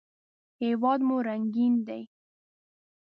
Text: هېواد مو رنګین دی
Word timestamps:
هېواد 0.61 0.99
مو 1.07 1.15
رنګین 1.27 1.73
دی 1.87 2.03